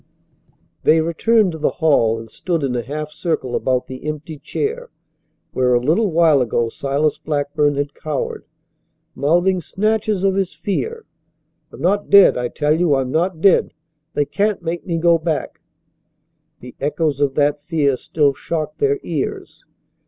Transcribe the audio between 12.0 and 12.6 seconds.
dead! I